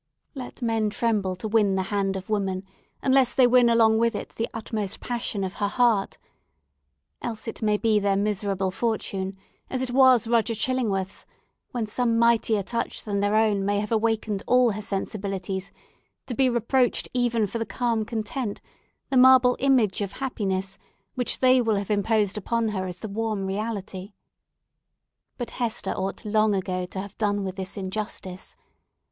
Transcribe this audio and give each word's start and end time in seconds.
Let 0.33 0.63
men 0.63 0.89
tremble 0.89 1.35
to 1.35 1.47
win 1.47 1.75
the 1.75 1.83
hand 1.93 2.15
of 2.15 2.27
woman, 2.27 2.63
unless 3.03 3.35
they 3.35 3.45
win 3.45 3.69
along 3.69 3.99
with 3.99 4.15
it 4.15 4.29
the 4.29 4.49
utmost 4.51 4.99
passion 4.99 5.43
of 5.43 5.53
her 5.61 5.67
heart! 5.67 6.17
Else 7.21 7.47
it 7.47 7.61
may 7.61 7.77
be 7.77 7.99
their 7.99 8.15
miserable 8.17 8.71
fortune, 8.71 9.37
as 9.69 9.83
it 9.83 9.91
was 9.91 10.27
Roger 10.27 10.55
Chillingworth's, 10.55 11.27
when 11.69 11.85
some 11.85 12.17
mightier 12.17 12.63
touch 12.63 13.03
than 13.03 13.19
their 13.19 13.35
own 13.35 13.63
may 13.63 13.79
have 13.79 13.91
awakened 13.91 14.41
all 14.47 14.71
her 14.71 14.81
sensibilities, 14.81 15.71
to 16.25 16.33
be 16.33 16.49
reproached 16.49 17.07
even 17.13 17.45
for 17.45 17.59
the 17.59 17.63
calm 17.67 18.03
content, 18.03 18.59
the 19.11 19.17
marble 19.17 19.55
image 19.59 20.01
of 20.01 20.13
happiness, 20.13 20.79
which 21.13 21.41
they 21.41 21.61
will 21.61 21.75
have 21.75 21.91
imposed 21.91 22.39
upon 22.39 22.69
her 22.69 22.87
as 22.87 22.97
the 22.97 23.07
warm 23.07 23.45
reality. 23.45 24.13
But 25.37 25.51
Hester 25.61 25.91
ought 25.91 26.25
long 26.25 26.55
ago 26.55 26.87
to 26.87 26.99
have 26.99 27.15
done 27.19 27.43
with 27.43 27.55
this 27.55 27.77
injustice. 27.77 28.55